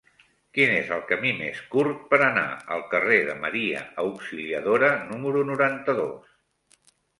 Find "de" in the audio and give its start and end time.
3.29-3.37